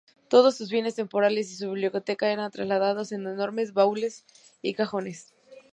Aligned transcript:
Todos 0.29 0.57
sus 0.57 0.71
bienes 0.71 0.95
temporales 0.95 1.51
y 1.51 1.55
su 1.57 1.67
biblioteca 1.73 2.31
eran 2.31 2.49
trasladados 2.49 3.11
en 3.11 3.27
enormes 3.27 3.71
baúles 3.73 4.25
y 4.63 4.73
cajones. 4.73 5.31